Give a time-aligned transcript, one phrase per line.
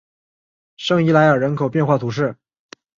[0.77, 2.35] 圣伊莱尔人口变化图示